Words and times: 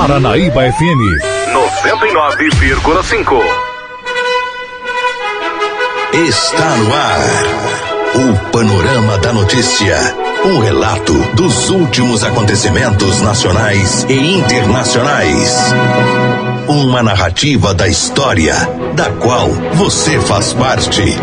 Paranaíba 0.00 0.62
FM 0.72 1.02
99,5. 1.52 3.38
Está 6.14 6.76
no 6.76 6.94
ar. 6.94 7.20
O 8.14 8.50
Panorama 8.50 9.18
da 9.18 9.30
Notícia. 9.34 9.98
Um 10.42 10.60
relato 10.60 11.12
dos 11.34 11.68
últimos 11.68 12.24
acontecimentos 12.24 13.20
nacionais 13.20 14.06
e 14.08 14.38
internacionais. 14.38 15.60
Uma 16.66 17.02
narrativa 17.02 17.74
da 17.74 17.86
história, 17.86 18.54
da 18.94 19.10
qual 19.10 19.50
você 19.74 20.18
faz 20.18 20.54
parte. 20.54 21.14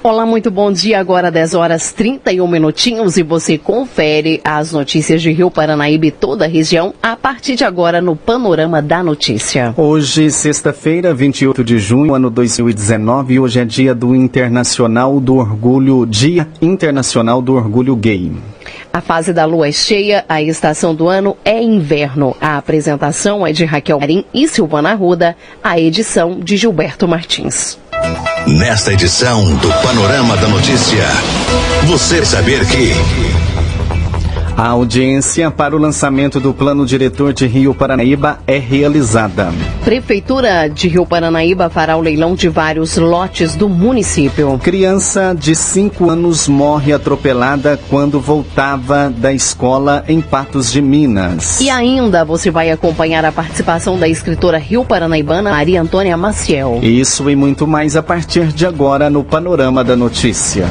Olá, 0.00 0.24
muito 0.24 0.48
bom 0.48 0.70
dia. 0.70 1.00
Agora 1.00 1.28
10 1.28 1.54
horas 1.54 1.92
31 1.92 2.46
minutinhos 2.46 3.16
e 3.16 3.24
você 3.24 3.58
confere 3.58 4.40
as 4.44 4.72
notícias 4.72 5.20
de 5.20 5.32
Rio 5.32 5.50
Paranaíba 5.50 6.06
e 6.06 6.10
toda 6.12 6.44
a 6.44 6.48
região 6.48 6.94
a 7.02 7.16
partir 7.16 7.56
de 7.56 7.64
agora 7.64 8.00
no 8.00 8.14
Panorama 8.14 8.80
da 8.80 9.02
Notícia. 9.02 9.74
Hoje, 9.76 10.30
sexta-feira, 10.30 11.12
28 11.12 11.64
de 11.64 11.80
junho, 11.80 12.14
ano 12.14 12.30
2019, 12.30 13.40
hoje 13.40 13.58
é 13.58 13.64
dia 13.64 13.92
do 13.92 14.14
Internacional 14.14 15.18
do 15.18 15.34
Orgulho, 15.34 16.06
Dia 16.06 16.46
Internacional 16.62 17.42
do 17.42 17.54
Orgulho 17.54 17.96
Gay. 17.96 18.30
A 18.92 19.00
fase 19.00 19.32
da 19.32 19.44
lua 19.44 19.66
é 19.66 19.72
cheia, 19.72 20.24
a 20.28 20.40
estação 20.40 20.94
do 20.94 21.08
ano 21.08 21.36
é 21.44 21.60
inverno. 21.60 22.36
A 22.40 22.56
apresentação 22.56 23.44
é 23.44 23.52
de 23.52 23.64
Raquel 23.64 23.98
Marim 23.98 24.24
e 24.32 24.46
Silvana 24.46 24.94
Ruda, 24.94 25.36
a 25.62 25.78
edição 25.78 26.38
de 26.38 26.56
Gilberto 26.56 27.08
Martins. 27.08 27.78
Nesta 28.46 28.92
edição 28.92 29.44
do 29.56 29.72
Panorama 29.82 30.36
da 30.36 30.48
Notícia, 30.48 31.04
você 31.86 32.24
saber 32.24 32.66
que. 32.66 32.92
A 34.58 34.70
audiência 34.70 35.52
para 35.52 35.76
o 35.76 35.78
lançamento 35.78 36.40
do 36.40 36.52
Plano 36.52 36.84
Diretor 36.84 37.32
de 37.32 37.46
Rio 37.46 37.72
Paranaíba 37.72 38.40
é 38.44 38.58
realizada. 38.58 39.52
Prefeitura 39.84 40.66
de 40.66 40.88
Rio 40.88 41.06
Paranaíba 41.06 41.70
fará 41.70 41.96
o 41.96 42.00
leilão 42.00 42.34
de 42.34 42.48
vários 42.48 42.96
lotes 42.96 43.54
do 43.54 43.68
município. 43.68 44.58
Criança 44.60 45.32
de 45.32 45.54
5 45.54 46.10
anos 46.10 46.48
morre 46.48 46.92
atropelada 46.92 47.78
quando 47.88 48.18
voltava 48.18 49.08
da 49.16 49.32
escola 49.32 50.04
em 50.08 50.20
Patos 50.20 50.72
de 50.72 50.82
Minas. 50.82 51.60
E 51.60 51.70
ainda 51.70 52.24
você 52.24 52.50
vai 52.50 52.72
acompanhar 52.72 53.24
a 53.24 53.30
participação 53.30 53.96
da 53.96 54.08
escritora 54.08 54.58
Rio 54.58 54.84
Paranaibana 54.84 55.50
Maria 55.50 55.80
Antônia 55.80 56.16
Maciel. 56.16 56.80
Isso 56.82 57.30
e 57.30 57.36
muito 57.36 57.64
mais 57.64 57.94
a 57.94 58.02
partir 58.02 58.48
de 58.48 58.66
agora 58.66 59.08
no 59.08 59.22
Panorama 59.22 59.84
da 59.84 59.94
Notícia. 59.94 60.66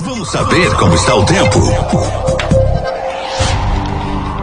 Vamos 0.00 0.30
saber 0.30 0.72
como 0.76 0.94
está 0.94 1.16
o 1.16 1.24
tempo. 1.24 2.23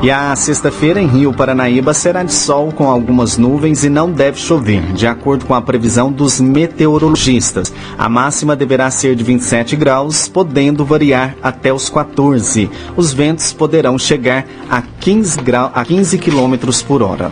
E 0.04 0.10
a 0.10 0.36
sexta-feira 0.36 1.00
em 1.00 1.06
Rio 1.06 1.32
Paranaíba 1.32 1.94
será 1.94 2.24
de 2.24 2.34
sol 2.34 2.72
com 2.72 2.90
algumas 2.90 3.38
nuvens 3.38 3.84
e 3.84 3.90
não 3.90 4.12
deve 4.12 4.40
chover, 4.40 4.82
de 4.94 5.06
acordo 5.06 5.46
com 5.46 5.54
a 5.54 5.62
previsão 5.62 6.12
dos 6.12 6.42
meteorologistas. 6.42 7.72
A 8.00 8.10
máxima 8.10 8.56
deverá 8.56 8.90
ser 8.90 9.16
de 9.16 9.24
27 9.24 9.76
graus, 9.76 10.28
podendo 10.28 10.84
variar 10.84 11.36
até 11.44 11.72
os 11.72 11.88
14. 11.88 12.68
Os 12.98 13.14
ventos 13.14 13.54
poderão 13.54 14.00
chegar 14.00 14.48
a 14.68 14.82
15, 14.82 15.40
grau, 15.40 15.72
a 15.72 15.86
15 15.86 16.18
quilômetros 16.18 16.82
por 16.82 17.04
hora. 17.04 17.32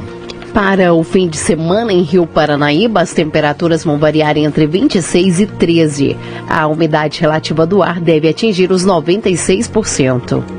Para 0.53 0.93
o 0.93 1.03
fim 1.03 1.27
de 1.27 1.37
semana 1.37 1.91
em 1.91 2.03
Rio 2.03 2.27
Paranaíba, 2.27 3.01
as 3.01 3.13
temperaturas 3.13 3.83
vão 3.83 3.97
variar 3.97 4.37
entre 4.37 4.67
26 4.67 5.39
e 5.39 5.45
13. 5.47 6.15
A 6.47 6.67
umidade 6.67 7.19
relativa 7.19 7.65
do 7.65 7.81
ar 7.81 7.99
deve 7.99 8.29
atingir 8.29 8.71
os 8.71 8.85
96%. 8.85 10.58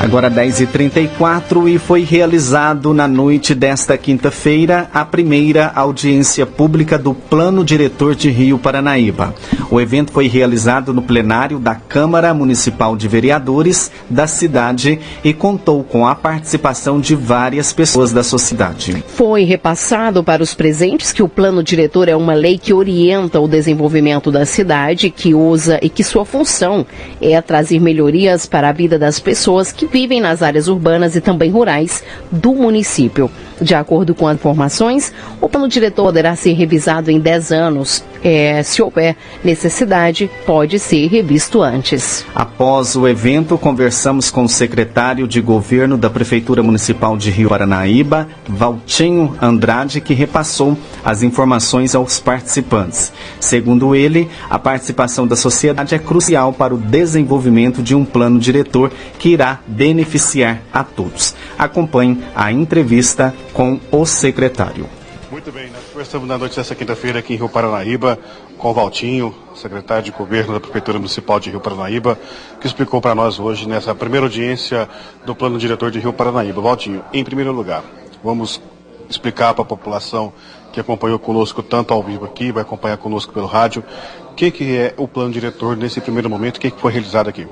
Agora 0.00 0.30
10h34 0.30 1.68
e 1.68 1.78
foi 1.78 2.02
realizado 2.02 2.92
na 2.92 3.08
noite 3.08 3.54
desta 3.54 3.96
quinta-feira 3.96 4.88
a 4.92 5.04
primeira 5.04 5.72
audiência 5.74 6.44
pública 6.44 6.98
do 6.98 7.14
Plano 7.14 7.64
Diretor 7.64 8.14
de 8.14 8.28
Rio 8.30 8.58
Paranaíba. 8.58 9.34
O 9.70 9.80
evento 9.80 10.12
foi 10.12 10.28
realizado 10.28 10.92
no 10.92 11.02
plenário 11.02 11.58
da 11.58 11.74
Câmara 11.74 12.34
Municipal 12.34 12.96
de 12.96 13.08
Vereadores 13.08 13.90
da 14.10 14.26
cidade 14.26 15.00
e 15.24 15.32
contou 15.32 15.82
com 15.82 16.06
a 16.06 16.14
participação 16.14 17.00
de 17.00 17.14
várias 17.14 17.72
pessoas 17.72 18.12
da 18.12 18.22
sociedade. 18.22 19.02
Foi 19.08 19.44
repassado 19.44 20.22
para 20.22 20.42
os 20.42 20.54
presentes 20.54 21.12
que 21.12 21.22
o 21.22 21.28
Plano 21.28 21.62
Diretor 21.62 22.08
é 22.08 22.16
uma 22.16 22.34
lei 22.34 22.58
que 22.58 22.74
orienta 22.74 23.40
o 23.40 23.48
desenvolvimento 23.48 24.30
da 24.30 24.44
cidade, 24.44 25.10
que 25.10 25.34
usa 25.34 25.78
e 25.80 25.88
que 25.88 26.04
sua 26.04 26.24
função 26.24 26.86
é 27.20 27.40
trazer 27.40 27.80
melhorias 27.80 28.44
para 28.44 28.68
a 28.68 28.72
vida 28.72 28.98
das 28.98 29.18
pessoas 29.18 29.72
que 29.72 29.93
vivem 29.94 30.20
nas 30.20 30.42
áreas 30.42 30.66
urbanas 30.66 31.14
e 31.14 31.20
também 31.20 31.52
rurais 31.52 32.02
do 32.28 32.52
município. 32.52 33.30
De 33.60 33.74
acordo 33.74 34.14
com 34.14 34.26
as 34.26 34.34
informações, 34.34 35.12
o 35.40 35.48
plano 35.48 35.68
diretor 35.68 36.04
poderá 36.04 36.34
ser 36.34 36.52
revisado 36.52 37.10
em 37.10 37.20
10 37.20 37.52
anos. 37.52 38.04
É, 38.22 38.62
se 38.62 38.82
houver 38.82 39.16
necessidade, 39.44 40.30
pode 40.46 40.78
ser 40.78 41.06
revisto 41.08 41.62
antes. 41.62 42.24
Após 42.34 42.96
o 42.96 43.06
evento, 43.06 43.58
conversamos 43.58 44.30
com 44.30 44.44
o 44.44 44.48
secretário 44.48 45.28
de 45.28 45.40
governo 45.40 45.96
da 45.96 46.08
Prefeitura 46.08 46.62
Municipal 46.62 47.16
de 47.16 47.30
Rio 47.30 47.50
Paranaíba, 47.50 48.26
Valtinho 48.48 49.36
Andrade, 49.40 50.00
que 50.00 50.14
repassou 50.14 50.76
as 51.04 51.22
informações 51.22 51.94
aos 51.94 52.18
participantes. 52.18 53.12
Segundo 53.38 53.94
ele, 53.94 54.28
a 54.48 54.58
participação 54.58 55.26
da 55.26 55.36
sociedade 55.36 55.94
é 55.94 55.98
crucial 55.98 56.52
para 56.52 56.74
o 56.74 56.78
desenvolvimento 56.78 57.82
de 57.82 57.94
um 57.94 58.04
plano 58.04 58.38
diretor 58.38 58.90
que 59.18 59.30
irá 59.30 59.60
beneficiar 59.66 60.62
a 60.72 60.82
todos. 60.82 61.34
Acompanhe 61.64 62.22
a 62.36 62.52
entrevista 62.52 63.34
com 63.54 63.80
o 63.90 64.04
secretário. 64.04 64.86
Muito 65.30 65.50
bem, 65.50 65.70
nós 65.70 65.82
conversamos 65.90 66.28
na 66.28 66.36
noite 66.36 66.56
dessa 66.56 66.74
quinta-feira 66.74 67.20
aqui 67.20 67.32
em 67.32 67.36
Rio 67.38 67.48
Paranaíba 67.48 68.18
com 68.58 68.68
o 68.70 68.74
Valtinho, 68.74 69.34
secretário 69.54 70.04
de 70.04 70.10
governo 70.10 70.52
da 70.52 70.60
Prefeitura 70.60 70.98
Municipal 70.98 71.40
de 71.40 71.48
Rio 71.48 71.60
Paranaíba, 71.60 72.18
que 72.60 72.66
explicou 72.66 73.00
para 73.00 73.14
nós 73.14 73.38
hoje 73.38 73.66
nessa 73.66 73.94
primeira 73.94 74.26
audiência 74.26 74.86
do 75.24 75.34
plano 75.34 75.58
diretor 75.58 75.90
de 75.90 75.98
Rio 75.98 76.12
Paranaíba. 76.12 76.60
Valtinho, 76.60 77.02
em 77.14 77.24
primeiro 77.24 77.50
lugar, 77.50 77.82
vamos 78.22 78.60
explicar 79.08 79.54
para 79.54 79.62
a 79.62 79.66
população 79.66 80.34
que 80.70 80.80
acompanhou 80.80 81.18
conosco 81.18 81.62
tanto 81.62 81.94
ao 81.94 82.02
vivo 82.02 82.26
aqui, 82.26 82.52
vai 82.52 82.60
acompanhar 82.60 82.98
conosco 82.98 83.32
pelo 83.32 83.46
rádio, 83.46 83.82
o 84.30 84.34
que, 84.34 84.50
que 84.50 84.76
é 84.76 84.92
o 84.98 85.08
plano 85.08 85.32
diretor 85.32 85.78
nesse 85.78 85.98
primeiro 85.98 86.28
momento, 86.28 86.58
o 86.58 86.60
que, 86.60 86.70
que 86.70 86.80
foi 86.80 86.92
realizado 86.92 87.28
aqui? 87.28 87.48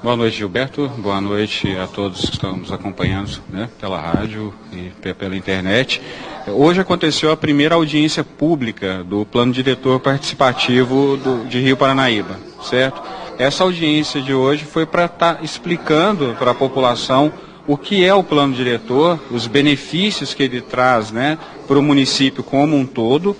Boa 0.00 0.16
noite, 0.16 0.36
Gilberto. 0.36 0.86
Boa 0.98 1.20
noite 1.20 1.76
a 1.76 1.88
todos 1.88 2.20
que 2.20 2.30
estão 2.30 2.56
nos 2.56 2.70
acompanhando 2.70 3.42
né, 3.48 3.68
pela 3.80 4.00
rádio 4.00 4.54
e 4.72 4.92
pela 5.12 5.36
internet. 5.36 6.00
Hoje 6.46 6.80
aconteceu 6.80 7.32
a 7.32 7.36
primeira 7.36 7.74
audiência 7.74 8.22
pública 8.22 9.02
do 9.02 9.26
Plano 9.26 9.52
Diretor 9.52 9.98
Participativo 9.98 11.16
do, 11.16 11.48
de 11.48 11.58
Rio 11.58 11.76
Paranaíba, 11.76 12.38
certo? 12.62 13.02
Essa 13.40 13.64
audiência 13.64 14.22
de 14.22 14.32
hoje 14.32 14.64
foi 14.64 14.86
para 14.86 15.06
estar 15.06 15.34
tá 15.34 15.42
explicando 15.42 16.36
para 16.38 16.52
a 16.52 16.54
população 16.54 17.32
o 17.66 17.76
que 17.76 18.04
é 18.04 18.14
o 18.14 18.22
plano 18.22 18.54
diretor, 18.54 19.18
os 19.32 19.48
benefícios 19.48 20.32
que 20.32 20.44
ele 20.44 20.60
traz 20.60 21.10
né, 21.10 21.36
para 21.66 21.78
o 21.78 21.82
município 21.82 22.44
como 22.44 22.76
um 22.76 22.86
todo 22.86 23.36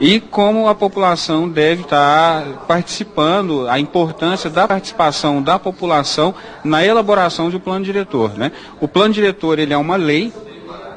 e 0.00 0.20
como 0.20 0.68
a 0.68 0.74
população 0.74 1.48
deve 1.48 1.82
estar 1.82 2.64
participando, 2.66 3.68
a 3.68 3.78
importância 3.80 4.50
da 4.50 4.68
participação 4.68 5.42
da 5.42 5.58
população 5.58 6.34
na 6.62 6.84
elaboração 6.84 7.48
de 7.48 7.56
um 7.56 7.60
plano 7.60 7.84
diretor. 7.84 8.36
Né? 8.36 8.52
O 8.80 8.86
plano 8.86 9.14
diretor 9.14 9.58
ele 9.58 9.72
é 9.72 9.76
uma 9.76 9.96
lei 9.96 10.32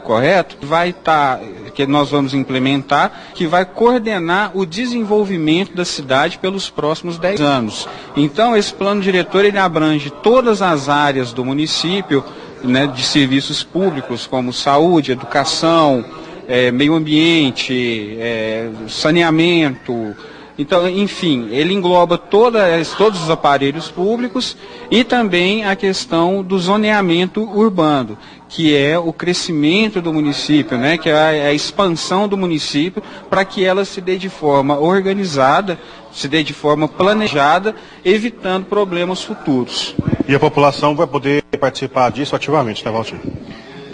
correto? 0.10 0.58
Vai 0.66 0.90
estar, 0.90 1.38
tá, 1.38 1.44
que 1.72 1.86
nós 1.86 2.10
vamos 2.10 2.34
implementar, 2.34 3.12
que 3.36 3.46
vai 3.46 3.64
coordenar 3.64 4.52
o 4.56 4.66
desenvolvimento 4.66 5.76
da 5.76 5.86
cidade 5.86 6.40
pelos 6.40 6.68
próximos 6.68 7.20
10 7.20 7.40
anos. 7.40 7.88
Então, 8.18 8.58
esse 8.58 8.74
plano 8.74 9.02
diretor 9.02 9.46
ele 9.46 9.60
abrange 9.60 10.10
todas 10.10 10.64
as 10.64 10.90
áreas 10.90 11.32
do 11.32 11.46
município, 11.46 12.26
né, 12.64 12.88
de 12.88 13.04
serviços 13.04 13.64
públicos, 13.64 14.26
como 14.26 14.52
saúde, 14.52 15.12
educação, 15.12 16.04
é, 16.50 16.72
meio 16.72 16.96
ambiente, 16.96 18.18
é, 18.20 18.70
saneamento, 18.90 20.16
então, 20.60 20.90
enfim, 20.90 21.48
ele 21.52 21.74
engloba 21.74 22.18
todas, 22.18 22.90
todos 22.96 23.24
os 23.24 23.30
aparelhos 23.30 23.88
públicos 23.88 24.58
e 24.92 25.06
também 25.06 25.64
a 25.64 25.74
questão 25.74 26.44
do 26.44 26.60
zoneamento 26.60 27.42
urbano, 27.42 28.18
que 28.50 28.76
é 28.76 29.00
o 29.00 29.14
crescimento 29.14 30.02
do 30.02 30.12
município, 30.12 30.78
né, 30.78 30.98
que 30.98 31.08
é 31.08 31.14
a, 31.14 31.32
é 31.32 31.48
a 31.48 31.54
expansão 31.54 32.28
do 32.28 32.36
município 32.36 33.02
para 33.30 33.46
que 33.46 33.64
ela 33.64 33.86
se 33.86 34.02
dê 34.02 34.18
de 34.18 34.28
forma 34.28 34.78
organizada, 34.78 35.80
se 36.12 36.28
dê 36.28 36.44
de 36.44 36.52
forma 36.52 36.90
planejada, 36.90 37.74
evitando 38.04 38.66
problemas 38.66 39.24
futuros. 39.24 39.96
E 40.28 40.36
a 40.36 40.40
população 40.40 40.94
vai 40.94 41.08
poder 41.08 41.42
participar 41.58 42.12
disso 42.12 42.36
ativamente, 42.36 42.84
né, 42.84 42.92
Valtir? 42.92 43.18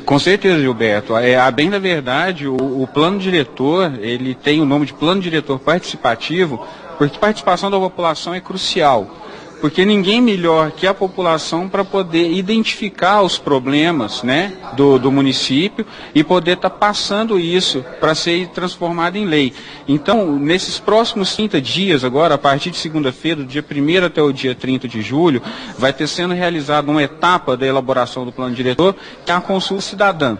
Com 0.05 0.19
certeza, 0.19 0.59
Gilberto. 0.59 1.17
É, 1.17 1.35
a 1.35 1.49
bem 1.49 1.69
da 1.69 1.79
verdade, 1.79 2.47
o, 2.47 2.55
o, 2.55 2.87
plano 2.87 3.17
diretor, 3.17 3.91
ele 3.99 4.35
tem 4.35 4.61
o 4.61 4.65
nome 4.65 4.85
de 4.85 4.93
plano 4.93 5.19
diretor 5.19 5.59
participativo, 5.59 6.65
porque 6.97 7.17
participação 7.17 7.71
da 7.71 7.79
população 7.79 8.33
é 8.33 8.39
crucial 8.39 9.24
porque 9.65 9.83
ninguém 9.83 10.21
melhor 10.21 10.69
que 10.69 10.85
a 10.85 10.93
população 10.93 11.67
para 11.67 11.83
poder 11.83 12.31
identificar 12.31 13.23
os 13.23 13.39
problemas 13.39 14.21
né, 14.21 14.53
do, 14.77 14.99
do 14.99 15.11
município 15.11 15.83
e 16.13 16.23
poder 16.23 16.51
estar 16.51 16.69
tá 16.69 16.77
passando 16.77 17.39
isso 17.39 17.83
para 17.99 18.13
ser 18.13 18.49
transformado 18.49 19.15
em 19.15 19.25
lei. 19.25 19.51
Então, 19.87 20.37
nesses 20.37 20.77
próximos 20.77 21.35
30 21.35 21.59
dias, 21.59 22.03
agora, 22.03 22.35
a 22.35 22.37
partir 22.37 22.69
de 22.69 22.77
segunda-feira, 22.77 23.41
do 23.41 23.47
dia 23.47 23.65
1 23.67 24.05
até 24.05 24.21
o 24.21 24.31
dia 24.31 24.53
30 24.53 24.87
de 24.87 25.01
julho, 25.01 25.41
vai 25.79 25.91
ter 25.91 26.05
sendo 26.05 26.35
realizada 26.35 26.91
uma 26.91 27.01
etapa 27.01 27.57
da 27.57 27.65
elaboração 27.65 28.23
do 28.23 28.31
plano 28.31 28.53
diretor, 28.53 28.95
que 29.25 29.31
é 29.31 29.33
a 29.33 29.41
consulta 29.41 29.81
cidadã. 29.81 30.37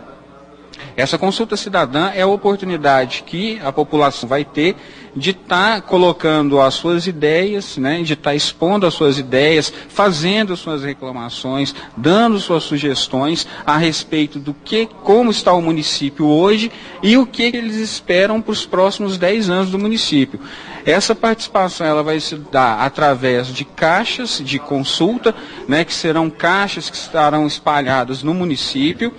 Essa 0.96 1.18
consulta 1.18 1.58
cidadã 1.58 2.12
é 2.14 2.22
a 2.22 2.28
oportunidade 2.28 3.24
que 3.26 3.60
a 3.64 3.72
população 3.72 4.30
vai 4.30 4.46
ter 4.46 4.76
de 5.16 5.32
estar 5.32 5.76
tá 5.76 5.82
colocando 5.82 6.60
as 6.60 6.74
suas 6.74 7.08
ideias, 7.08 7.78
né, 7.78 8.02
de 8.02 8.14
estar 8.14 8.32
tá 8.32 8.36
expondo 8.36 8.86
as 8.86 8.94
suas 8.94 9.18
ideias, 9.18 9.72
fazendo 9.88 10.58
suas 10.58 10.84
reclamações, 10.84 11.74
dando 11.96 12.40
suas 12.40 12.64
sugestões 12.64 13.48
a 13.66 13.78
respeito 13.78 14.40
do 14.40 14.54
que, 14.54 14.88
como 15.04 15.32
está 15.32 15.54
o 15.54 15.62
município 15.62 16.28
hoje 16.28 16.72
e 17.02 17.18
o 17.18 17.26
que 17.26 17.44
eles 17.44 17.76
esperam 17.76 18.42
para 18.42 18.52
os 18.52 18.66
próximos 18.66 19.18
10 19.18 19.50
anos 19.50 19.72
do 19.72 19.80
município. 19.80 20.40
Essa 20.86 21.16
participação 21.16 21.88
ela 21.88 22.04
vai 22.04 22.20
se 22.20 22.36
dar 22.36 22.80
através 22.82 23.48
de 23.48 23.66
caixas 23.66 24.42
de 24.44 24.60
consulta, 24.60 25.34
né, 25.68 25.84
que 25.84 25.94
serão 25.94 26.30
caixas 26.30 26.90
que 26.90 26.98
estarão 26.98 27.48
espalhadas 27.48 28.22
no 28.22 28.34
município 28.34 29.14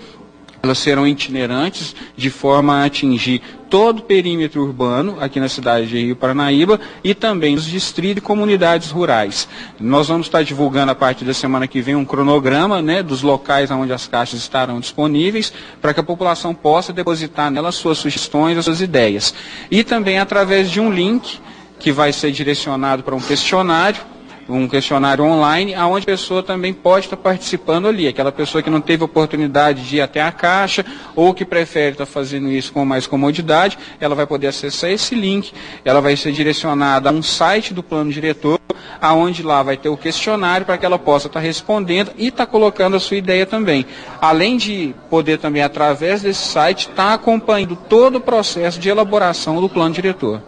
elas 0.66 0.78
serão 0.78 1.06
itinerantes 1.06 1.94
de 2.16 2.28
forma 2.28 2.74
a 2.76 2.84
atingir 2.84 3.40
todo 3.70 4.00
o 4.00 4.02
perímetro 4.02 4.62
urbano 4.62 5.16
aqui 5.20 5.40
na 5.40 5.48
cidade 5.48 5.86
de 5.88 5.98
Rio 5.98 6.16
Paranaíba 6.16 6.78
e 7.02 7.14
também 7.14 7.54
os 7.54 7.64
distritos 7.64 8.18
e 8.18 8.26
comunidades 8.26 8.90
rurais. 8.90 9.48
Nós 9.80 10.08
vamos 10.08 10.26
estar 10.26 10.42
divulgando 10.42 10.92
a 10.92 10.94
partir 10.94 11.24
da 11.24 11.34
semana 11.34 11.66
que 11.66 11.80
vem 11.80 11.96
um 11.96 12.04
cronograma 12.04 12.80
né, 12.82 13.02
dos 13.02 13.22
locais 13.22 13.70
onde 13.70 13.92
as 13.92 14.06
caixas 14.06 14.40
estarão 14.40 14.78
disponíveis 14.80 15.52
para 15.80 15.94
que 15.94 16.00
a 16.00 16.04
população 16.04 16.54
possa 16.54 16.92
depositar 16.92 17.50
nelas 17.50 17.74
suas 17.74 17.98
sugestões, 17.98 18.58
as 18.58 18.64
suas 18.64 18.80
ideias. 18.80 19.34
E 19.70 19.82
também 19.82 20.18
através 20.18 20.70
de 20.70 20.80
um 20.80 20.90
link 20.90 21.38
que 21.78 21.92
vai 21.92 22.12
ser 22.12 22.30
direcionado 22.32 23.02
para 23.02 23.14
um 23.14 23.20
questionário 23.20 24.00
um 24.48 24.68
questionário 24.68 25.24
online, 25.24 25.74
aonde 25.74 26.04
a 26.04 26.06
pessoa 26.06 26.42
também 26.42 26.72
pode 26.72 27.06
estar 27.06 27.16
participando 27.16 27.88
ali. 27.88 28.06
Aquela 28.06 28.30
pessoa 28.30 28.62
que 28.62 28.70
não 28.70 28.80
teve 28.80 29.04
oportunidade 29.04 29.82
de 29.82 29.96
ir 29.96 30.00
até 30.00 30.22
a 30.22 30.30
caixa 30.30 30.84
ou 31.14 31.34
que 31.34 31.44
prefere 31.44 31.92
estar 31.92 32.06
fazendo 32.06 32.50
isso 32.50 32.72
com 32.72 32.84
mais 32.84 33.06
comodidade, 33.06 33.78
ela 34.00 34.14
vai 34.14 34.26
poder 34.26 34.48
acessar 34.48 34.90
esse 34.90 35.14
link. 35.14 35.52
Ela 35.84 36.00
vai 36.00 36.16
ser 36.16 36.32
direcionada 36.32 37.10
a 37.10 37.12
um 37.12 37.22
site 37.22 37.74
do 37.74 37.82
plano 37.82 38.12
diretor, 38.12 38.60
aonde 39.00 39.42
lá 39.42 39.62
vai 39.62 39.76
ter 39.76 39.88
o 39.88 39.96
questionário 39.96 40.64
para 40.64 40.78
que 40.78 40.86
ela 40.86 40.98
possa 40.98 41.26
estar 41.26 41.40
respondendo 41.40 42.12
e 42.16 42.28
estar 42.28 42.46
colocando 42.46 42.96
a 42.96 43.00
sua 43.00 43.16
ideia 43.16 43.46
também. 43.46 43.84
Além 44.20 44.56
de 44.56 44.94
poder 45.10 45.38
também, 45.38 45.62
através 45.62 46.22
desse 46.22 46.48
site, 46.48 46.88
estar 46.88 47.14
acompanhando 47.14 47.76
todo 47.76 48.16
o 48.16 48.20
processo 48.20 48.78
de 48.78 48.88
elaboração 48.88 49.60
do 49.60 49.68
plano 49.68 49.94
diretor. 49.94 50.40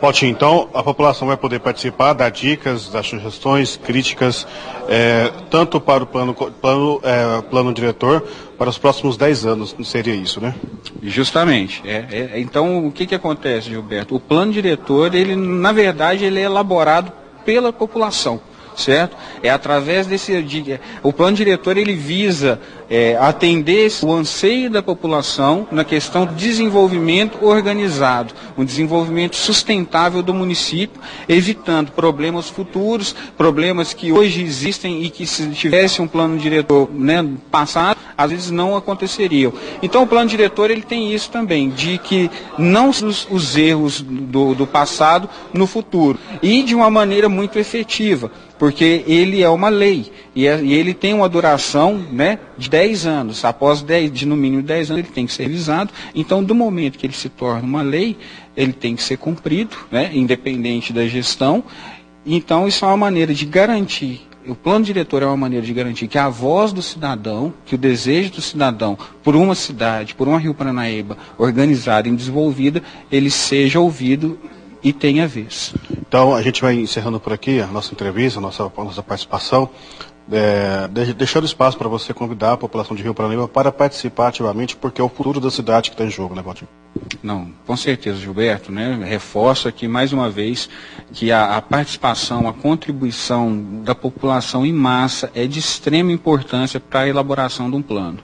Potinho, 0.00 0.30
então 0.30 0.68
a 0.72 0.82
população 0.82 1.26
vai 1.26 1.36
poder 1.36 1.58
participar, 1.58 2.12
dar 2.12 2.30
dicas, 2.30 2.88
dar 2.88 3.02
sugestões, 3.02 3.76
críticas, 3.76 4.46
é, 4.88 5.30
tanto 5.50 5.80
para 5.80 6.04
o 6.04 6.06
plano, 6.06 6.34
plano, 6.34 7.00
é, 7.02 7.42
plano 7.42 7.72
diretor, 7.74 8.22
para 8.56 8.70
os 8.70 8.78
próximos 8.78 9.16
10 9.16 9.46
anos, 9.46 9.76
seria 9.84 10.14
isso, 10.14 10.40
né? 10.40 10.54
Justamente. 11.02 11.82
É, 11.84 12.32
é, 12.34 12.40
então, 12.40 12.86
o 12.86 12.92
que, 12.92 13.06
que 13.06 13.14
acontece, 13.14 13.70
Gilberto? 13.70 14.14
O 14.14 14.20
plano 14.20 14.52
diretor, 14.52 15.14
ele, 15.14 15.34
na 15.34 15.72
verdade, 15.72 16.24
ele 16.24 16.38
é 16.38 16.44
elaborado 16.44 17.12
pela 17.44 17.72
população 17.72 18.40
certo? 18.76 19.16
É 19.42 19.50
através 19.50 20.06
desse 20.06 20.32
o 21.02 21.12
plano 21.12 21.36
diretor 21.36 21.76
ele 21.76 21.94
visa 21.94 22.60
é, 22.92 23.16
atender 23.16 23.90
o 24.02 24.12
anseio 24.12 24.68
da 24.68 24.82
população 24.82 25.66
na 25.72 25.82
questão 25.82 26.26
do 26.26 26.34
desenvolvimento 26.34 27.42
organizado, 27.42 28.34
um 28.56 28.62
desenvolvimento 28.62 29.34
sustentável 29.34 30.22
do 30.22 30.34
município, 30.34 31.00
evitando 31.26 31.90
problemas 31.92 32.50
futuros, 32.50 33.16
problemas 33.34 33.94
que 33.94 34.12
hoje 34.12 34.42
existem 34.42 35.02
e 35.02 35.08
que 35.08 35.26
se 35.26 35.48
tivesse 35.52 36.02
um 36.02 36.06
plano 36.06 36.36
diretor 36.36 36.90
né, 36.92 37.26
passado, 37.50 37.98
às 38.14 38.30
vezes 38.30 38.50
não 38.50 38.76
aconteceriam. 38.76 39.54
Então 39.82 40.02
o 40.02 40.06
plano 40.06 40.28
diretor 40.28 40.70
ele 40.70 40.82
tem 40.82 41.14
isso 41.14 41.30
também, 41.30 41.70
de 41.70 41.96
que 41.96 42.30
não 42.58 42.90
os, 42.90 43.26
os 43.30 43.56
erros 43.56 44.02
do, 44.02 44.54
do 44.54 44.66
passado 44.66 45.30
no 45.54 45.66
futuro 45.66 46.18
e 46.42 46.62
de 46.62 46.74
uma 46.74 46.90
maneira 46.90 47.26
muito 47.26 47.58
efetiva 47.58 48.30
porque 48.62 49.02
ele 49.08 49.42
é 49.42 49.48
uma 49.48 49.68
lei 49.68 50.12
e, 50.36 50.46
é, 50.46 50.62
e, 50.62 50.72
ele 50.72 50.94
tem 50.94 51.12
uma 51.12 51.28
duração 51.28 52.00
né, 52.12 52.38
de 52.56 52.70
10 52.70 52.81
anos. 53.06 53.44
Após 53.44 53.82
10, 53.82 54.12
de 54.12 54.26
no 54.26 54.36
mínimo 54.36 54.62
10 54.62 54.90
anos, 54.90 55.04
ele 55.04 55.12
tem 55.12 55.26
que 55.26 55.32
ser 55.32 55.44
revisado. 55.44 55.92
Então, 56.14 56.42
do 56.42 56.54
momento 56.54 56.98
que 56.98 57.06
ele 57.06 57.12
se 57.12 57.28
torna 57.28 57.62
uma 57.62 57.82
lei, 57.82 58.16
ele 58.56 58.72
tem 58.72 58.96
que 58.96 59.02
ser 59.02 59.16
cumprido, 59.16 59.76
né, 59.90 60.10
independente 60.12 60.92
da 60.92 61.06
gestão. 61.06 61.64
Então, 62.24 62.68
isso 62.68 62.84
é 62.84 62.88
uma 62.88 62.96
maneira 62.96 63.32
de 63.34 63.46
garantir. 63.46 64.28
O 64.46 64.54
plano 64.56 64.84
diretor 64.84 65.22
é 65.22 65.26
uma 65.26 65.36
maneira 65.36 65.64
de 65.64 65.72
garantir 65.72 66.08
que 66.08 66.18
a 66.18 66.28
voz 66.28 66.72
do 66.72 66.82
cidadão, 66.82 67.54
que 67.64 67.76
o 67.76 67.78
desejo 67.78 68.32
do 68.32 68.42
cidadão 68.42 68.98
por 69.22 69.36
uma 69.36 69.54
cidade, 69.54 70.14
por 70.14 70.26
uma 70.26 70.38
Rio 70.38 70.52
Paranaíba 70.52 71.16
organizada 71.38 72.08
e 72.08 72.12
desenvolvida, 72.12 72.82
ele 73.10 73.30
seja 73.30 73.78
ouvido 73.78 74.38
e 74.82 74.92
tenha 74.92 75.28
vez. 75.28 75.72
Então, 75.92 76.34
a 76.34 76.42
gente 76.42 76.60
vai 76.60 76.74
encerrando 76.74 77.20
por 77.20 77.32
aqui 77.32 77.60
a 77.60 77.68
nossa 77.68 77.92
entrevista, 77.92 78.40
a 78.40 78.42
nossa, 78.42 78.64
a 78.64 78.84
nossa 78.84 79.02
participação 79.02 79.70
é, 80.30 80.88
deixando 81.14 81.44
espaço 81.44 81.76
para 81.76 81.88
você 81.88 82.12
convidar 82.14 82.52
a 82.52 82.56
população 82.56 82.96
de 82.96 83.02
Rio 83.02 83.14
Paranaíba 83.14 83.48
para 83.48 83.72
participar 83.72 84.28
ativamente, 84.28 84.76
porque 84.76 85.00
é 85.00 85.04
o 85.04 85.08
futuro 85.08 85.40
da 85.40 85.50
cidade 85.50 85.90
que 85.90 85.94
está 85.94 86.04
em 86.04 86.10
jogo, 86.10 86.34
né, 86.34 86.42
Valdir? 86.42 86.68
Não, 87.22 87.50
com 87.66 87.76
certeza, 87.76 88.18
Gilberto, 88.18 88.70
né? 88.70 89.00
Reforço 89.04 89.68
aqui 89.68 89.88
mais 89.88 90.12
uma 90.12 90.28
vez 90.28 90.68
que 91.12 91.30
a, 91.30 91.56
a, 91.56 91.62
participação, 91.62 92.48
a 92.48 92.52
contribuição 92.52 93.82
da 93.82 93.94
população 93.94 94.66
em 94.66 94.72
massa 94.72 95.30
é 95.34 95.46
de 95.46 95.58
extrema 95.58 96.12
importância 96.12 96.80
para 96.80 97.00
a 97.00 97.08
elaboração 97.08 97.70
de 97.70 97.76
um 97.76 97.82
plano 97.82 98.18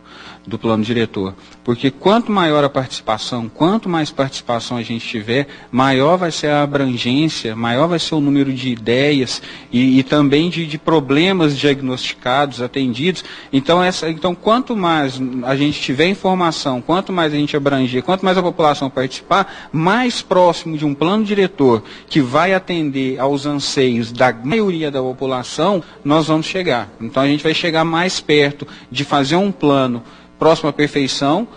do 0.47 0.59
plano 0.59 0.83
diretor. 0.83 1.35
Porque 1.63 1.91
quanto 1.91 2.33
maior 2.33 2.65
a 2.65 2.71
participação, 2.71 3.49
quanto 3.49 3.89
mais 3.89 4.11
participação 4.11 4.79
a 4.79 4.83
gente 4.83 5.07
tiver, 5.07 5.47
maior 5.71 6.17
vai 6.17 6.33
ser 6.33 6.49
a 6.49 6.63
abrangência, 6.63 7.55
maior 7.55 7.87
vai 7.87 7.99
ser 7.99 8.15
o 8.15 8.21
número 8.21 8.53
de 8.53 8.71
ideias 8.71 9.43
e, 9.71 9.99
e 9.99 10.03
também 10.03 10.49
de, 10.49 10.67
de, 10.67 10.79
problemas 10.79 11.57
diagnosticados, 11.59 12.63
atendidos. 12.63 13.23
Então, 13.53 13.83
essa, 13.83 14.09
então, 14.09 14.35
quanto 14.35 14.75
mais 14.75 15.21
a 15.45 15.55
gente 15.55 15.79
tiver 15.81 16.07
informação, 16.07 16.81
quanto 16.81 17.13
mais 17.13 17.35
a 17.35 17.37
gente 17.37 17.55
abranger, 17.55 18.03
quanto 18.03 18.25
mais 18.25 18.39
a 18.39 18.43
população 18.43 18.58
participar, 18.91 19.71
mais 19.73 20.21
próximo 20.21 20.77
de 20.77 20.85
um 20.85 20.95
plano 20.95 21.25
diretor 21.25 21.83
que 22.09 22.21
vai 22.21 22.55
atender 22.55 23.19
aos 23.19 23.47
anseios 23.47 24.13
da 24.13 24.33
maioria 24.33 24.91
da 24.91 25.01
população, 25.01 25.83
nós 26.05 26.27
vamos 26.27 26.47
chegar. 26.47 26.89
Então, 27.01 27.23
a 27.23 27.27
gente 27.27 27.43
vai 27.43 27.55
chegar 27.55 27.85
mais 27.85 28.21
perto 28.21 28.67
de 28.91 29.05
fazer 29.05 29.37
um 29.37 29.53
plano 29.53 30.03
próximo 30.39 30.69
à 30.69 30.73
perfeição, 30.73 31.49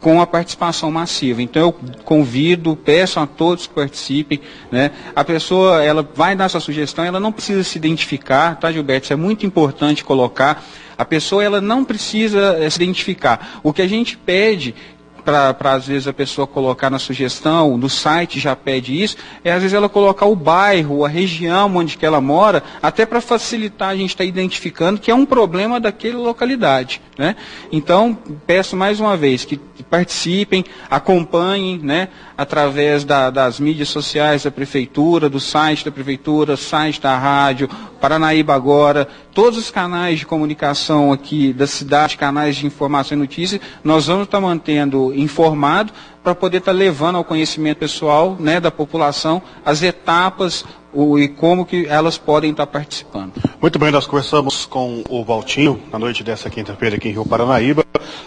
com 0.00 0.20
a 0.20 0.26
participação 0.26 0.90
massiva. 0.90 1.40
Então 1.40 1.62
eu 1.62 1.72
convido, 2.04 2.76
peço 2.76 3.20
a 3.20 3.26
todos 3.26 3.66
que 3.66 3.74
participem, 3.74 4.40
né? 4.70 4.90
A 5.14 5.24
pessoa, 5.24 5.82
ela 5.82 6.06
vai 6.14 6.34
dar 6.34 6.48
sua 6.48 6.60
sugestão, 6.60 7.04
ela 7.04 7.20
não 7.20 7.32
precisa 7.32 7.62
se 7.62 7.78
identificar, 7.78 8.58
tá, 8.58 8.70
Gilberto? 8.70 9.04
Isso 9.04 9.12
é 9.12 9.16
muito 9.16 9.46
importante 9.46 10.04
colocar. 10.04 10.64
A 10.98 11.04
pessoa, 11.04 11.42
ela 11.42 11.60
não 11.60 11.84
precisa 11.84 12.58
eh, 12.60 12.68
se 12.68 12.82
identificar. 12.82 13.60
O 13.62 13.72
que 13.72 13.80
a 13.80 13.88
gente 13.88 14.16
pede 14.16 14.74
para 15.24 15.56
às 15.72 15.86
vezes 15.86 16.08
a 16.08 16.12
pessoa 16.12 16.46
colocar 16.46 16.90
na 16.90 16.98
sugestão, 16.98 17.76
no 17.76 17.88
site 17.88 18.40
já 18.40 18.54
pede 18.54 19.00
isso, 19.00 19.16
é 19.44 19.52
às 19.52 19.60
vezes 19.62 19.74
ela 19.74 19.88
colocar 19.88 20.26
o 20.26 20.36
bairro, 20.36 21.04
a 21.04 21.08
região 21.08 21.74
onde 21.76 21.96
que 21.96 22.04
ela 22.04 22.20
mora, 22.20 22.62
até 22.82 23.06
para 23.06 23.20
facilitar 23.20 23.90
a 23.90 23.96
gente 23.96 24.10
estar 24.10 24.24
tá 24.24 24.28
identificando 24.28 25.00
que 25.00 25.10
é 25.10 25.14
um 25.14 25.24
problema 25.26 25.78
daquela 25.78 26.18
localidade. 26.18 27.00
Né? 27.18 27.36
Então, 27.70 28.16
peço 28.46 28.76
mais 28.76 28.98
uma 28.98 29.16
vez 29.16 29.44
que 29.44 29.60
participem, 29.90 30.64
acompanhem 30.90 31.78
né, 31.78 32.08
através 32.36 33.04
da, 33.04 33.30
das 33.30 33.60
mídias 33.60 33.88
sociais 33.88 34.44
da 34.44 34.50
Prefeitura, 34.50 35.28
do 35.28 35.38
site 35.38 35.84
da 35.84 35.90
Prefeitura, 35.90 36.56
site 36.56 37.00
da 37.00 37.16
rádio, 37.16 37.68
Paranaíba 38.00 38.54
Agora, 38.54 39.06
todos 39.34 39.58
os 39.58 39.70
canais 39.70 40.20
de 40.20 40.26
comunicação 40.26 41.12
aqui 41.12 41.52
da 41.52 41.66
cidade, 41.66 42.16
canais 42.16 42.56
de 42.56 42.66
informação 42.66 43.16
e 43.16 43.20
notícia, 43.20 43.60
nós 43.82 44.06
vamos 44.06 44.24
estar 44.24 44.40
mantendo 44.40 45.12
informado 45.14 45.92
para 46.22 46.34
poder 46.34 46.58
estar 46.58 46.72
levando 46.72 47.16
ao 47.16 47.24
conhecimento 47.24 47.78
pessoal 47.78 48.36
né, 48.38 48.60
da 48.60 48.70
população 48.70 49.42
as 49.64 49.82
etapas 49.82 50.64
o, 50.92 51.18
e 51.18 51.28
como 51.28 51.64
que 51.64 51.86
elas 51.86 52.18
podem 52.18 52.50
estar 52.50 52.66
participando. 52.66 53.32
Muito 53.60 53.78
bem, 53.78 53.90
nós 53.90 54.06
conversamos 54.06 54.66
com 54.66 55.02
o 55.08 55.24
Valtinho 55.24 55.80
na 55.90 55.98
noite 55.98 56.22
dessa 56.22 56.50
quinta-feira 56.50 56.96
aqui 56.96 57.08
em 57.08 57.12
Rio 57.12 57.24
Paranaíba. 57.24 57.82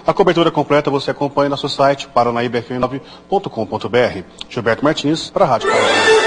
A 0.06 0.14
cobertura 0.14 0.52
completa 0.52 0.90
você 0.90 1.12
acompanha 1.12 1.50
no 1.50 1.52
nosso 1.52 1.70
site 1.70 2.10
paranaíbafm9.com.br. 2.14 4.24
Gilberto 4.50 4.84
Martins, 4.84 5.30
para 5.30 5.46
a 5.46 5.48
Rádio 5.48 5.70
Paranaíba. 5.70 6.25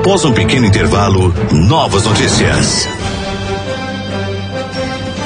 Após 0.00 0.24
um 0.24 0.32
pequeno 0.32 0.64
intervalo, 0.64 1.30
novas 1.52 2.04
notícias. 2.04 2.88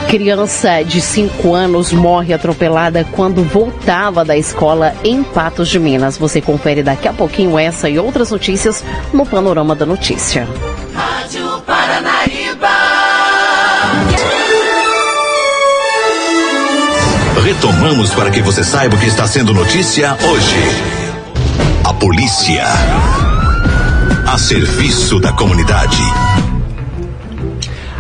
Criança 0.09 0.83
de 0.83 1.01
5 1.01 1.55
anos 1.55 1.93
morre 1.93 2.35
atropelada 2.35 3.07
quando 3.13 3.45
voltava 3.45 4.25
da 4.25 4.37
escola 4.37 4.93
em 5.05 5.23
Patos 5.23 5.69
de 5.69 5.79
Minas. 5.79 6.19
Você 6.19 6.41
confere 6.41 6.83
daqui 6.83 7.07
a 7.07 7.13
pouquinho 7.13 7.57
essa 7.57 7.89
e 7.89 8.01
outras 8.01 8.33
notícias 8.33 8.83
no 9.13 9.25
Panorama 9.25 9.77
da 9.77 9.87
Notícia. 9.87 10.49
Rádio 10.93 11.61
Paranaíba. 11.61 12.69
Retomamos 17.45 18.13
para 18.13 18.33
que 18.33 18.43
você 18.43 18.65
saiba 18.65 18.97
o 18.97 18.99
que 18.99 19.07
está 19.07 19.29
sendo 19.29 19.55
notícia 19.55 20.17
hoje. 20.21 20.57
A 21.85 21.95
polícia. 21.95 22.65
A 24.27 24.39
serviço 24.39 25.21
da 25.21 25.33
comunidade. 25.33 26.03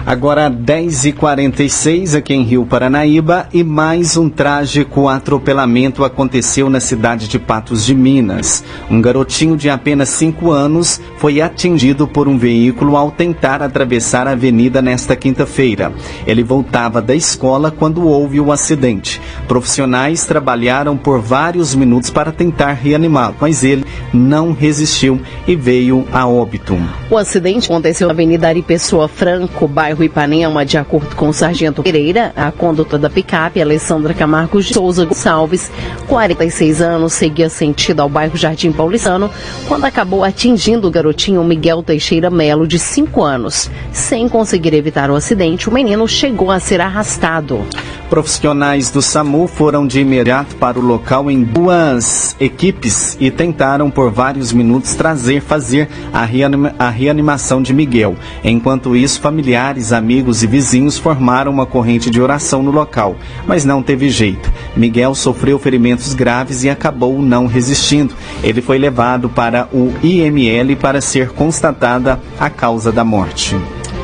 Agora 0.07 0.51
10h46 0.51 2.15
aqui 2.15 2.35
em 2.35 2.43
Rio 2.43 2.67
Paranaíba 2.67 3.49
e 3.55 3.65
mais 3.65 4.19
um 4.19 4.29
trágico 4.29 5.09
atropelamento 5.09 6.05
aconteceu 6.05 6.69
na 6.69 6.79
cidade 6.79 7.27
de 7.27 7.39
Patos 7.39 7.87
de 7.87 7.95
Minas. 7.95 8.63
Um 8.91 9.01
garotinho 9.01 9.57
de 9.57 9.71
apenas 9.71 10.11
5 10.11 10.51
anos 10.51 11.01
foi 11.17 11.41
atingido 11.41 12.07
por 12.07 12.29
um 12.29 12.37
veículo 12.37 12.99
ao 12.99 13.11
tentar 13.11 13.63
atravessar 13.63 14.29
a 14.29 14.33
avenida 14.33 14.83
nesta 14.83 15.17
quinta-feira. 15.17 15.91
Ele 16.27 16.43
voltava 16.43 17.01
da 17.01 17.15
escola 17.15 17.71
quando 17.71 18.07
houve 18.07 18.39
o 18.41 18.53
acidente. 18.53 19.23
Profissionais 19.49 20.27
trabalharam 20.27 20.99
por 20.99 21.19
vários 21.19 21.75
minutos 21.75 22.11
para 22.11 22.31
tentar 22.31 22.75
reanimá-lo, 22.75 23.37
mas 23.41 23.65
ele 23.65 23.84
não 24.13 24.53
resistiu 24.53 25.21
e 25.47 25.57
veio 25.57 26.07
a 26.13 26.27
óbito. 26.27 26.79
O 27.11 27.17
acidente 27.17 27.71
aconteceu 27.71 28.07
na 28.07 28.15
Avenida 28.15 28.49
Ari 28.49 28.63
Pessoa 28.63 29.09
Franco, 29.09 29.67
bairro 29.67 30.05
Ipanema, 30.05 30.65
de 30.65 30.79
acordo 30.79 31.15
com 31.17 31.29
o 31.29 31.33
sargento 31.33 31.83
Pereira, 31.83 32.33
a 32.37 32.51
condutora 32.51 32.99
da 32.99 33.11
picape, 33.11 33.61
Alessandra 33.61 34.15
Camargo 34.15 34.63
de 34.63 34.73
Souza 34.73 35.05
Gonçalves, 35.05 35.71
46 36.07 36.81
anos, 36.81 37.13
seguia 37.13 37.49
sentido 37.49 38.01
ao 38.01 38.09
bairro 38.09 38.37
Jardim 38.37 38.73
Paulistano, 38.73 39.31
quando 39.67 39.85
acabou 39.85 40.25
atingindo 40.25 40.89
o 40.89 40.91
garotinho 40.91 41.43
Miguel 41.45 41.83
Teixeira 41.83 42.31
Melo, 42.31 42.67
de 42.67 42.79
5 42.79 43.23
anos. 43.23 43.71
Sem 43.93 44.29
conseguir 44.29 44.75
evitar 44.75 45.11
o 45.11 45.15
acidente, 45.15 45.69
o 45.69 45.73
menino 45.73 46.07
chegou 46.07 46.51
a 46.51 46.61
ser 46.61 46.81
arrastado. 46.81 47.65
Profissionais 48.09 48.91
do 48.91 49.03
SAMU 49.03 49.47
foram 49.47 49.87
de 49.87 50.01
imediato 50.01 50.55
para 50.57 50.79
o 50.79 50.83
local 50.83 51.31
em 51.31 51.43
duas 51.43 52.37
equipes 52.39 53.17
e 53.19 53.31
tentaram 53.31 53.84
por 53.91 54.11
vários 54.11 54.53
minutos 54.53 54.95
trazer, 54.95 55.41
fazer 55.41 55.89
a, 56.13 56.25
reanima, 56.25 56.75
a 56.79 56.89
reanimação 56.89 57.63
de 57.63 57.73
Miguel. 57.73 58.17
Enquanto 58.43 58.97
isso, 58.97 59.21
familiares, 59.21 59.93
amigos 59.93 60.43
e 60.43 60.47
vizinhos 60.47 60.99
formaram 60.99 61.53
uma 61.53 61.67
corrente 61.67 62.11
de 62.11 62.21
oração 62.21 62.63
no 62.63 62.71
local, 62.71 63.17
mas 63.47 63.65
não 63.65 63.83
teve 63.83 64.09
jeito. 64.11 64.53
Miguel 64.77 65.15
sofreu 65.15 65.59
ferimentos 65.59 66.15
graves 66.15 66.65
e 66.65 66.71
acabou 66.71 67.21
não 67.21 67.47
resistindo. 67.47 68.15
Ele 68.43 68.63
foi 68.63 68.79
levado 68.79 69.29
para 69.29 69.69
o 69.73 69.93
IML 70.03 70.77
para 70.77 71.01
ser 71.01 71.31
constatada 71.31 72.21
a 72.39 72.51
causa 72.51 72.91
da 72.91 73.05
morte. 73.05 73.57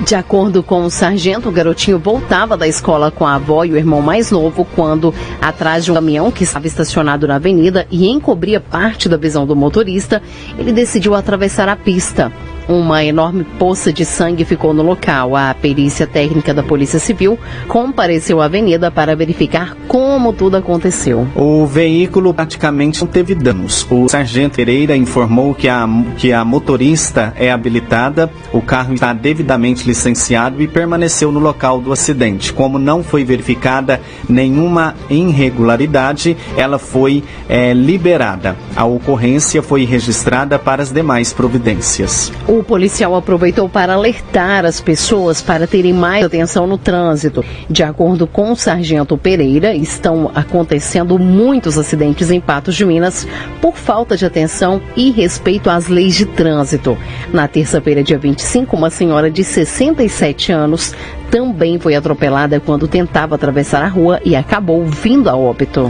De 0.05 0.15
acordo 0.15 0.63
com 0.63 0.85
o 0.85 0.91
sargento, 0.91 1.49
o 1.49 1.53
garotinho 1.53 1.99
voltava 1.99 2.57
da 2.57 2.67
escola 2.67 3.11
com 3.11 3.27
a 3.27 3.35
avó 3.35 3.65
e 3.65 3.73
o 3.73 3.77
irmão 3.77 4.01
mais 4.01 4.31
novo 4.31 4.67
quando, 4.75 5.15
atrás 5.41 5.85
de 5.85 5.93
um 5.93 5.95
caminhão 5.95 6.31
que 6.31 6.43
estava 6.43 6.67
estacionado 6.67 7.29
na 7.29 7.37
avenida 7.37 7.87
e 7.91 8.09
encobria 8.09 8.61
parte 8.61 9.09
da 9.09 9.17
visão 9.17 9.47
do 9.47 9.55
motorista, 9.55 10.23
ele 10.59 10.73
decidiu 10.73 11.15
atravessar 11.15 11.69
a 11.69 11.77
pista. 11.77 12.33
Uma 12.69 13.05
enorme 13.05 13.45
poça 13.59 13.93
de 13.93 14.05
sangue 14.05 14.45
ficou 14.45 14.73
no 14.73 14.83
local. 14.83 15.35
A 15.37 15.55
perícia 15.55 16.07
técnica 16.07 16.55
da 16.55 16.63
Polícia 16.63 16.99
Civil 16.99 17.39
compareceu 17.67 18.41
à 18.41 18.45
avenida 18.45 18.91
para 18.91 19.17
verificar 19.17 19.77
como 19.89 20.33
tudo 20.33 20.57
aconteceu. 20.57 21.27
O 21.35 21.67
veículo 21.67 22.33
praticamente 22.33 23.01
não 23.01 23.09
teve 23.09 23.35
danos. 23.35 23.87
O 23.91 24.09
sargento 24.09 24.57
Pereira 24.57 24.97
informou 24.97 25.55
que 25.55 25.69
a, 25.69 25.89
que 26.17 26.33
a 26.33 26.45
motorista 26.45 27.33
é 27.37 27.51
habilitada, 27.51 28.31
o 28.53 28.61
carro 28.61 28.95
está 28.95 29.13
devidamente 29.13 29.87
licenciado 29.87 30.63
e 30.63 30.69
permaneceu 30.69 31.33
no 31.33 31.41
local 31.41 31.81
do 31.81 31.93
acidente. 31.93 32.53
Como 32.53 32.79
não 32.79 33.03
foi 33.03 33.25
verificada 33.25 34.01
nenhuma 34.29 34.95
irregularidade, 35.09 36.37
ela 36.57 36.79
foi 36.79 37.25
é, 37.49 37.73
liberada. 37.73 38.57
A 38.77 38.85
ocorrência 38.85 39.63
foi 39.63 39.85
registrada 39.85 40.59
para 40.59 40.83
as 40.83 40.93
demais 40.93 41.33
providências. 41.33 42.33
O 42.51 42.65
policial 42.65 43.15
aproveitou 43.15 43.69
para 43.69 43.95
alertar 43.95 44.65
as 44.65 44.81
pessoas 44.81 45.41
para 45.41 45.69
terem 45.69 45.93
mais 45.93 46.25
atenção 46.25 46.67
no 46.67 46.77
trânsito. 46.77 47.45
De 47.69 47.85
acordo 47.85 48.27
com 48.27 48.51
o 48.51 48.57
sargento 48.57 49.17
Pereira, 49.17 49.73
estão 49.73 50.33
acontecendo 50.35 51.17
muitos 51.17 51.79
acidentes 51.79 52.29
em 52.29 52.41
Patos 52.41 52.75
de 52.75 52.85
Minas 52.85 53.25
por 53.61 53.77
falta 53.77 54.17
de 54.17 54.27
atenção 54.27 54.83
e 54.97 55.13
respeito 55.13 55.71
às 55.71 55.87
leis 55.87 56.17
de 56.17 56.27
trânsito. 56.27 56.99
Na 57.33 57.47
terça-feira, 57.47 58.03
dia 58.03 58.19
25, 58.19 58.77
uma 58.77 58.91
senhora 58.91 59.31
de 59.31 59.45
60 59.45 60.01
67 60.01 60.53
anos 60.53 60.95
também 61.31 61.79
foi 61.79 61.95
atropelada 61.95 62.59
quando 62.59 62.89
tentava 62.89 63.37
atravessar 63.37 63.83
a 63.83 63.89
rua 63.89 64.21
e 64.25 64.35
acabou 64.35 64.85
vindo 64.85 65.31
a 65.31 65.37
óbito. 65.37 65.89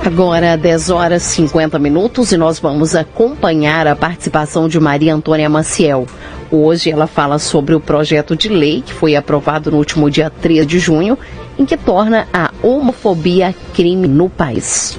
Agora, 0.06 0.56
10 0.56 0.92
horas 0.92 1.24
50 1.24 1.80
minutos 1.80 2.32
e 2.32 2.38
nós 2.38 2.60
vamos 2.60 2.96
acompanhar 2.96 3.88
a 3.88 3.96
participação 3.96 4.70
de 4.70 4.80
Maria 4.80 5.14
Antônia 5.14 5.50
Maciel. 5.50 6.06
Hoje 6.50 6.90
ela 6.90 7.08
fala 7.08 7.38
sobre 7.40 7.76
o 7.76 7.80
projeto 7.80 8.34
de 8.36 8.48
lei 8.48 8.82
que 8.82 8.94
foi 8.94 9.18
aprovado 9.18 9.72
no 9.72 9.78
último 9.78 10.10
dia 10.10 10.30
3 10.30 10.66
de 10.66 10.80
junho, 10.80 11.20
em 11.60 11.66
que 11.66 11.76
torna 11.76 12.26
a 12.32 12.52
homofobia 12.64 13.54
crime 13.74 14.08
no 14.08 14.30
país. 14.30 14.98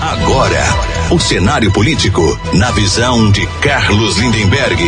Agora, 0.00 0.58
o 1.12 1.20
cenário 1.20 1.70
político 1.70 2.22
na 2.54 2.70
visão 2.70 3.30
de 3.30 3.46
Carlos 3.60 4.16
Lindenberg. 4.16 4.82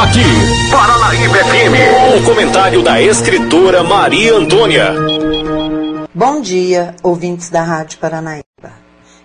Aqui, 0.00 0.70
Paranaíba 0.70 1.34
FM, 1.34 2.20
o 2.20 2.24
comentário 2.24 2.84
da 2.84 3.02
escritora 3.02 3.82
Maria 3.82 4.36
Antônia. 4.36 4.94
Bom 6.14 6.40
dia, 6.40 6.94
ouvintes 7.02 7.50
da 7.50 7.64
Rádio 7.64 7.98
Paranaíba. 7.98 8.44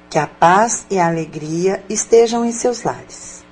Que 0.10 0.18
a 0.18 0.26
paz 0.26 0.88
e 0.90 0.98
a 0.98 1.06
alegria 1.06 1.84
estejam 1.88 2.44
em 2.44 2.52
seus 2.52 2.82
lares. 2.82 3.46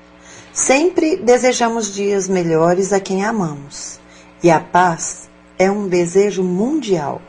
Sempre 0.52 1.18
desejamos 1.18 1.94
dias 1.94 2.28
melhores 2.28 2.92
a 2.92 3.00
quem 3.00 3.24
amamos, 3.24 4.00
e 4.42 4.50
a 4.50 4.60
paz 4.60 5.30
é 5.60 5.70
um 5.70 5.88
desejo 5.88 6.42
mundial. 6.42 7.22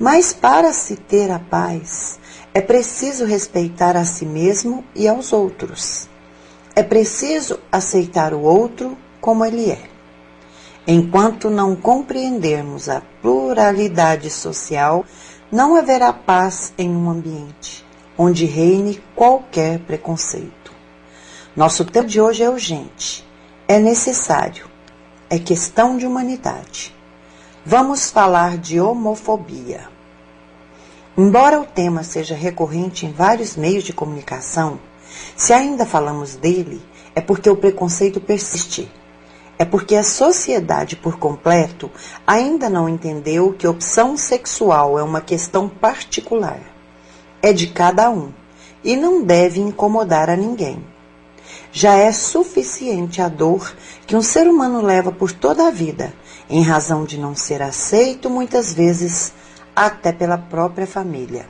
Mas 0.00 0.32
para 0.32 0.72
se 0.72 0.96
ter 0.96 1.30
a 1.30 1.38
paz, 1.38 2.18
é 2.56 2.60
preciso 2.62 3.26
respeitar 3.26 3.98
a 3.98 4.04
si 4.06 4.24
mesmo 4.24 4.82
e 4.94 5.06
aos 5.06 5.30
outros. 5.30 6.08
É 6.74 6.82
preciso 6.82 7.60
aceitar 7.70 8.32
o 8.32 8.40
outro 8.40 8.96
como 9.20 9.44
ele 9.44 9.70
é. 9.70 9.90
Enquanto 10.86 11.50
não 11.50 11.76
compreendermos 11.76 12.88
a 12.88 13.02
pluralidade 13.20 14.30
social, 14.30 15.04
não 15.52 15.76
haverá 15.76 16.14
paz 16.14 16.72
em 16.78 16.88
um 16.88 17.10
ambiente 17.10 17.84
onde 18.16 18.46
reine 18.46 19.02
qualquer 19.14 19.80
preconceito. 19.80 20.72
Nosso 21.54 21.84
tempo 21.84 22.08
de 22.08 22.22
hoje 22.22 22.42
é 22.42 22.48
urgente, 22.48 23.22
é 23.68 23.78
necessário, 23.78 24.66
é 25.28 25.38
questão 25.38 25.98
de 25.98 26.06
humanidade. 26.06 26.96
Vamos 27.66 28.10
falar 28.10 28.56
de 28.56 28.80
homofobia. 28.80 29.94
Embora 31.18 31.58
o 31.58 31.64
tema 31.64 32.02
seja 32.02 32.34
recorrente 32.34 33.06
em 33.06 33.12
vários 33.12 33.56
meios 33.56 33.84
de 33.84 33.92
comunicação, 33.94 34.78
se 35.34 35.50
ainda 35.50 35.86
falamos 35.86 36.36
dele, 36.36 36.82
é 37.14 37.22
porque 37.22 37.48
o 37.48 37.56
preconceito 37.56 38.20
persiste. 38.20 38.92
É 39.58 39.64
porque 39.64 39.96
a 39.96 40.04
sociedade 40.04 40.94
por 40.94 41.18
completo 41.18 41.90
ainda 42.26 42.68
não 42.68 42.86
entendeu 42.86 43.54
que 43.54 43.66
opção 43.66 44.14
sexual 44.14 44.98
é 44.98 45.02
uma 45.02 45.22
questão 45.22 45.70
particular. 45.70 46.60
É 47.40 47.50
de 47.50 47.68
cada 47.68 48.10
um 48.10 48.30
e 48.84 48.94
não 48.94 49.22
deve 49.22 49.58
incomodar 49.58 50.28
a 50.28 50.36
ninguém. 50.36 50.84
Já 51.72 51.94
é 51.94 52.12
suficiente 52.12 53.22
a 53.22 53.28
dor 53.30 53.74
que 54.06 54.14
um 54.14 54.20
ser 54.20 54.46
humano 54.46 54.82
leva 54.82 55.10
por 55.10 55.32
toda 55.32 55.66
a 55.66 55.70
vida, 55.70 56.12
em 56.50 56.62
razão 56.62 57.04
de 57.04 57.18
não 57.18 57.34
ser 57.34 57.62
aceito 57.62 58.28
muitas 58.28 58.74
vezes 58.74 59.32
até 59.76 60.10
pela 60.10 60.38
própria 60.38 60.86
família. 60.86 61.46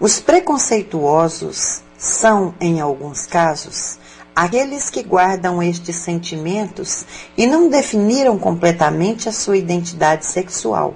Os 0.00 0.18
preconceituosos 0.18 1.82
são, 1.98 2.54
em 2.58 2.80
alguns 2.80 3.26
casos, 3.26 3.98
aqueles 4.34 4.88
que 4.88 5.02
guardam 5.02 5.62
estes 5.62 5.96
sentimentos 5.96 7.04
e 7.36 7.46
não 7.46 7.68
definiram 7.68 8.38
completamente 8.38 9.28
a 9.28 9.32
sua 9.32 9.58
identidade 9.58 10.24
sexual, 10.24 10.94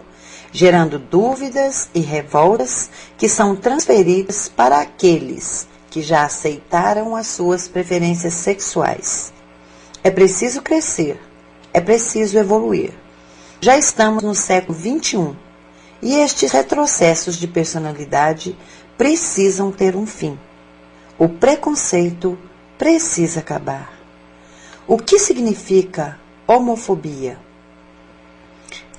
gerando 0.51 0.99
dúvidas 0.99 1.91
e 1.95 2.01
revoltas 2.01 2.89
que 3.19 3.29
são 3.29 3.55
transferidas 3.55 4.49
para 4.49 4.81
aqueles 4.81 5.69
que 5.91 6.01
já 6.01 6.25
aceitaram 6.25 7.15
as 7.15 7.27
suas 7.27 7.69
preferências 7.69 8.33
sexuais. 8.33 9.35
É 10.03 10.11
preciso 10.11 10.63
crescer, 10.63 11.21
é 11.75 11.81
preciso 11.81 12.39
evoluir. 12.39 12.95
Já 13.61 13.77
estamos 13.77 14.23
no 14.23 14.35
século 14.35 14.79
XXI 14.79 15.44
e 16.03 16.17
estes 16.17 16.53
retrocessos 16.53 17.37
de 17.37 17.47
personalidade 17.47 18.57
precisam 18.97 19.73
ter 19.73 19.97
um 19.97 20.07
fim. 20.07 20.39
O 21.19 21.29
preconceito 21.29 22.39
precisa 22.77 23.41
acabar. 23.41 23.93
O 24.87 24.99
que 24.99 25.19
significa 25.19 26.19
homofobia? 26.47 27.39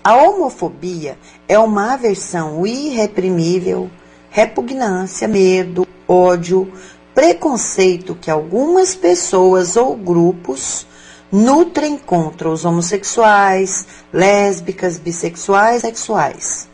A 0.03 0.15
homofobia 0.15 1.17
é 1.47 1.57
uma 1.57 1.93
aversão 1.93 2.65
irreprimível, 2.65 3.89
repugnância, 4.29 5.27
medo, 5.27 5.87
ódio, 6.07 6.71
preconceito 7.13 8.15
que 8.15 8.29
algumas 8.29 8.93
pessoas 8.93 9.75
ou 9.75 9.95
grupos 9.95 10.85
nutrem 11.31 11.97
contra 11.97 12.49
os 12.49 12.65
homossexuais, 12.65 13.87
lésbicas, 14.13 14.97
bissexuais, 14.97 15.81
sexuais. 15.81 16.67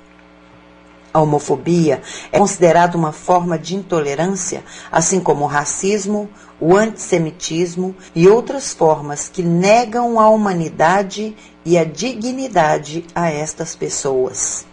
A 1.16 1.20
homofobia 1.22 2.02
é 2.30 2.38
considerada 2.38 2.94
uma 2.94 3.10
forma 3.10 3.58
de 3.58 3.74
intolerância, 3.74 4.62
assim 4.92 5.18
como 5.18 5.44
o 5.44 5.48
racismo, 5.48 6.28
o 6.60 6.76
antissemitismo 6.76 7.96
e 8.14 8.28
outras 8.28 8.74
formas 8.74 9.26
que 9.26 9.42
negam 9.42 10.20
a 10.20 10.28
humanidade 10.28 11.34
e 11.64 11.78
a 11.78 11.84
dignidade 11.84 13.06
a 13.14 13.30
estas 13.30 13.74
pessoas. 13.74 14.66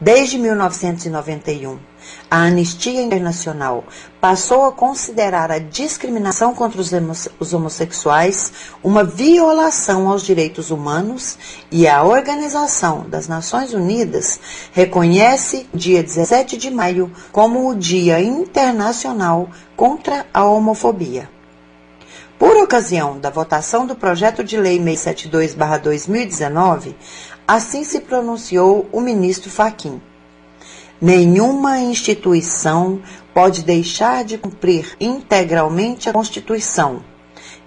Desde 0.00 0.38
1991, 0.38 1.78
a 2.30 2.42
Anistia 2.42 3.00
Internacional 3.00 3.84
passou 4.20 4.64
a 4.64 4.72
considerar 4.72 5.50
a 5.50 5.58
discriminação 5.58 6.54
contra 6.54 6.80
os 7.38 7.52
homossexuais 7.52 8.52
uma 8.82 9.04
violação 9.04 10.08
aos 10.08 10.22
direitos 10.22 10.70
humanos 10.70 11.38
e 11.70 11.86
a 11.86 12.02
Organização 12.02 13.08
das 13.08 13.28
Nações 13.28 13.72
Unidas 13.72 14.40
reconhece 14.72 15.68
dia 15.72 16.02
17 16.02 16.56
de 16.56 16.70
maio 16.70 17.10
como 17.30 17.68
o 17.68 17.74
Dia 17.74 18.20
Internacional 18.20 19.48
contra 19.76 20.26
a 20.32 20.44
Homofobia. 20.44 21.28
Por 22.38 22.56
ocasião 22.58 23.18
da 23.18 23.30
votação 23.30 23.86
do 23.86 23.96
projeto 23.96 24.44
de 24.44 24.58
lei 24.58 24.78
672/2019, 24.78 26.94
assim 27.48 27.82
se 27.82 28.00
pronunciou 28.00 28.86
o 28.92 29.00
ministro 29.00 29.50
Faquim. 29.50 30.02
Nenhuma 31.00 31.78
instituição 31.78 33.02
pode 33.34 33.62
deixar 33.62 34.24
de 34.24 34.38
cumprir 34.38 34.96
integralmente 34.98 36.08
a 36.08 36.12
Constituição, 36.12 37.02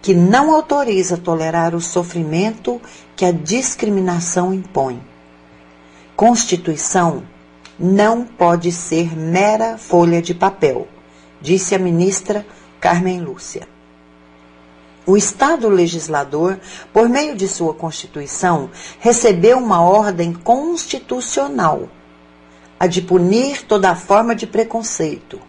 que 0.01 0.15
não 0.15 0.51
autoriza 0.51 1.15
tolerar 1.15 1.75
o 1.75 1.81
sofrimento 1.81 2.81
que 3.15 3.23
a 3.23 3.31
discriminação 3.31 4.51
impõe. 4.51 4.99
Constituição 6.15 7.21
não 7.77 8.25
pode 8.25 8.71
ser 8.71 9.15
mera 9.15 9.77
folha 9.77 10.23
de 10.23 10.33
papel, 10.33 10.87
disse 11.39 11.75
a 11.75 11.79
ministra 11.79 12.43
Carmen 12.81 13.21
Lúcia. 13.21 13.67
O 15.05 15.15
Estado 15.15 15.69
legislador, 15.69 16.59
por 16.91 17.07
meio 17.07 17.35
de 17.35 17.47
sua 17.47 17.75
Constituição, 17.75 18.71
recebeu 18.99 19.59
uma 19.59 19.81
ordem 19.81 20.33
constitucional 20.33 21.89
a 22.79 22.87
de 22.87 23.01
punir 23.01 23.63
toda 23.63 23.95
forma 23.95 24.33
de 24.33 24.47
preconceito. 24.47 25.39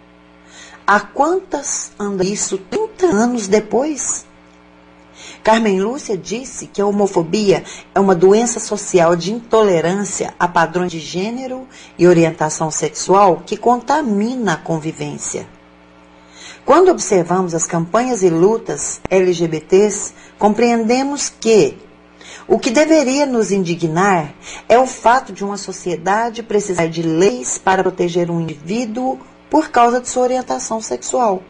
Há 0.87 0.99
quantas 1.01 1.93
anda 1.99 2.25
isso 2.25 2.59
30 2.59 3.07
anos 3.07 3.47
depois? 3.47 4.27
Carmen 5.43 5.81
Lúcia 5.81 6.17
disse 6.17 6.67
que 6.67 6.83
a 6.83 6.87
homofobia 6.87 7.63
é 7.95 8.01
uma 8.01 8.15
doença 8.15 8.59
social 8.59 9.15
de 9.15 9.33
intolerância 9.33 10.35
a 10.39 10.49
padrões 10.49 10.91
de 10.91 10.99
gênero 10.99 11.67
e 11.99 12.07
orientação 12.07 12.71
sexual 12.71 13.43
que 13.47 13.57
contamina 13.57 14.55
a 14.55 14.57
convivência. 14.57 15.47
Quando 16.65 16.91
observamos 16.91 17.55
as 17.55 17.67
campanhas 17.67 18.23
e 18.23 18.29
lutas 18.29 19.01
LGBTs, 19.09 20.13
compreendemos 20.39 21.29
que 21.29 21.79
o 22.51 22.59
que 22.59 22.69
deveria 22.69 23.27
nos 23.27 23.53
indignar 23.53 24.35
é 24.69 24.77
o 24.77 24.85
fato 24.85 25.33
de 25.33 25.45
uma 25.45 25.57
sociedade 25.57 26.43
precisar 26.43 26.89
de 26.89 27.01
leis 27.01 27.59
para 27.59 27.81
proteger 27.81 28.29
um 28.29 28.41
indivíduo 28.41 29.21
por 29.49 29.69
causa 29.69 30.01
de 30.01 30.09
sua 30.09 30.25
orientação 30.25 30.81
sexual, 30.81 31.45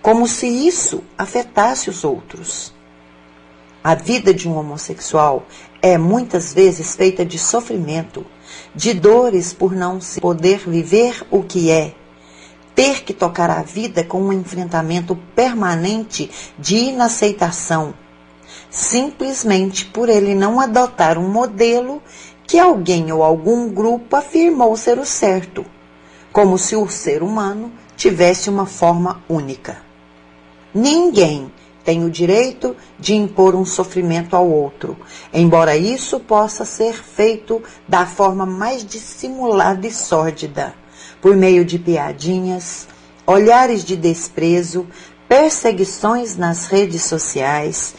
como 0.00 0.26
se 0.26 0.46
isso 0.46 1.04
afetasse 1.18 1.90
os 1.90 2.04
outros. 2.04 2.72
A 3.84 3.94
vida 3.94 4.32
de 4.32 4.48
um 4.48 4.56
homossexual 4.56 5.44
é 5.82 5.98
muitas 5.98 6.54
vezes 6.54 6.96
feita 6.96 7.22
de 7.22 7.38
sofrimento, 7.38 8.24
de 8.74 8.94
dores 8.94 9.52
por 9.52 9.74
não 9.74 10.00
se 10.00 10.22
poder 10.22 10.60
viver 10.66 11.22
o 11.30 11.42
que 11.42 11.70
é, 11.70 11.94
ter 12.74 13.04
que 13.04 13.12
tocar 13.12 13.50
a 13.50 13.62
vida 13.62 14.02
com 14.02 14.22
um 14.22 14.32
enfrentamento 14.32 15.14
permanente 15.36 16.30
de 16.58 16.76
inaceitação 16.76 17.92
simplesmente 18.70 19.84
por 19.86 20.08
ele 20.08 20.34
não 20.34 20.60
adotar 20.60 21.18
um 21.18 21.28
modelo 21.28 22.00
que 22.46 22.58
alguém 22.58 23.12
ou 23.12 23.22
algum 23.22 23.68
grupo 23.68 24.16
afirmou 24.16 24.76
ser 24.76 24.98
o 24.98 25.04
certo, 25.04 25.64
como 26.32 26.56
se 26.56 26.76
o 26.76 26.88
ser 26.88 27.22
humano 27.22 27.72
tivesse 27.96 28.48
uma 28.48 28.66
forma 28.66 29.22
única. 29.28 29.78
Ninguém 30.72 31.52
tem 31.84 32.04
o 32.04 32.10
direito 32.10 32.76
de 32.98 33.14
impor 33.14 33.54
um 33.54 33.64
sofrimento 33.64 34.36
ao 34.36 34.48
outro, 34.48 34.96
embora 35.32 35.76
isso 35.76 36.20
possa 36.20 36.64
ser 36.64 36.94
feito 36.94 37.62
da 37.88 38.06
forma 38.06 38.46
mais 38.46 38.84
dissimulada 38.84 39.86
e 39.86 39.90
sórdida, 39.90 40.74
por 41.20 41.36
meio 41.36 41.64
de 41.64 41.78
piadinhas, 41.78 42.86
olhares 43.26 43.84
de 43.84 43.96
desprezo, 43.96 44.86
perseguições 45.28 46.36
nas 46.36 46.66
redes 46.66 47.04
sociais 47.04 47.94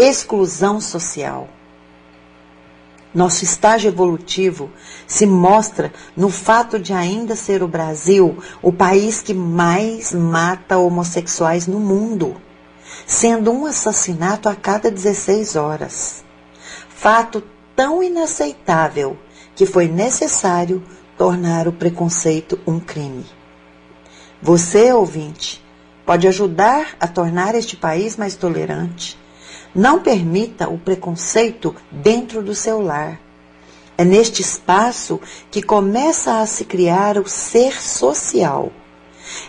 exclusão 0.00 0.80
social. 0.80 1.48
Nosso 3.12 3.44
estágio 3.44 3.88
evolutivo 3.88 4.70
se 5.06 5.26
mostra 5.26 5.92
no 6.16 6.30
fato 6.30 6.78
de 6.78 6.92
ainda 6.92 7.34
ser 7.34 7.62
o 7.62 7.68
Brasil 7.68 8.38
o 8.62 8.72
país 8.72 9.20
que 9.20 9.34
mais 9.34 10.12
mata 10.12 10.78
homossexuais 10.78 11.66
no 11.66 11.80
mundo, 11.80 12.40
sendo 13.06 13.50
um 13.50 13.66
assassinato 13.66 14.48
a 14.48 14.54
cada 14.54 14.90
16 14.90 15.56
horas. 15.56 16.24
Fato 16.88 17.42
tão 17.74 18.02
inaceitável 18.02 19.18
que 19.56 19.66
foi 19.66 19.88
necessário 19.88 20.82
tornar 21.18 21.66
o 21.66 21.72
preconceito 21.72 22.58
um 22.66 22.78
crime. 22.78 23.26
Você, 24.40 24.92
ouvinte, 24.92 25.62
pode 26.06 26.28
ajudar 26.28 26.94
a 27.00 27.08
tornar 27.08 27.54
este 27.54 27.76
país 27.76 28.16
mais 28.16 28.36
tolerante 28.36 29.18
não 29.74 30.00
permita 30.00 30.68
o 30.68 30.78
preconceito 30.78 31.74
dentro 31.90 32.42
do 32.42 32.54
seu 32.54 32.80
lar. 32.80 33.20
É 33.96 34.04
neste 34.04 34.42
espaço 34.42 35.20
que 35.50 35.62
começa 35.62 36.40
a 36.40 36.46
se 36.46 36.64
criar 36.64 37.18
o 37.18 37.28
ser 37.28 37.80
social. 37.80 38.72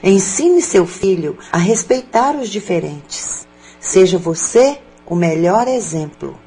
Ensine 0.04 0.62
seu 0.62 0.86
filho 0.86 1.38
a 1.52 1.58
respeitar 1.58 2.36
os 2.36 2.50
diferentes. 2.50 3.48
Seja 3.80 4.18
você 4.18 4.80
o 5.06 5.16
melhor 5.16 5.68
exemplo. 5.68 6.38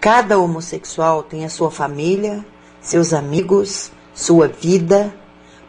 Cada 0.00 0.38
homossexual 0.38 1.22
tem 1.22 1.44
a 1.44 1.50
sua 1.50 1.70
família, 1.70 2.44
seus 2.80 3.12
amigos, 3.12 3.92
sua 4.14 4.48
vida, 4.48 5.14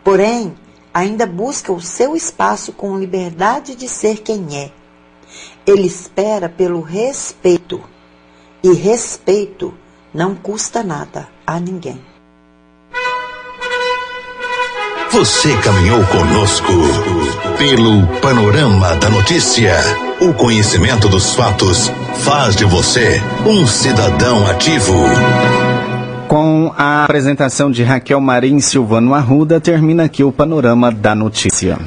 porém, 0.04 0.56
ainda 0.94 1.26
busca 1.28 1.72
o 1.72 1.82
seu 1.82 2.16
espaço 2.16 2.72
com 2.72 2.98
liberdade 2.98 3.76
de 3.76 3.88
ser 3.88 4.20
quem 4.20 4.58
é 4.58 4.72
ele 5.66 5.88
espera 5.88 6.50
pelo 6.50 6.82
respeito. 6.82 7.82
E 8.64 8.74
respeito 8.74 9.74
não 10.14 10.36
custa 10.36 10.84
nada 10.84 11.28
a 11.46 11.60
ninguém. 11.60 12.00
Você 15.12 15.58
caminhou 15.58 16.02
conosco 16.06 16.72
pelo 17.58 18.08
panorama 18.22 18.96
da 18.96 19.10
notícia. 19.10 19.76
O 20.22 20.34
conhecimento 20.34 21.10
dos 21.10 21.34
fatos 21.34 21.92
faz 22.20 22.56
de 22.56 22.64
você 22.64 23.22
um 23.46 23.68
cidadão 23.68 24.48
ativo. 24.48 24.94
Com 26.30 26.74
a 26.78 27.04
apresentação 27.04 27.70
de 27.70 27.84
Raquel 27.84 28.22
Marim 28.22 28.62
Silvano 28.62 29.14
Arruda, 29.14 29.60
termina 29.60 30.04
aqui 30.06 30.24
o 30.24 30.32
panorama 30.32 30.90
da 30.90 31.14
notícia. 31.14 31.78